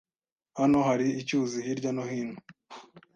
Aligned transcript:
Hano 0.59 0.77
hari 0.87 1.07
icyuzi 1.21 1.57
hirya 1.65 1.91
no 1.95 2.03
hino. 2.09 2.37